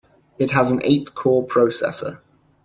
It 0.39 0.49
has 0.49 0.71
an 0.71 0.79
eight-core 0.83 1.45
processor. 1.45 2.21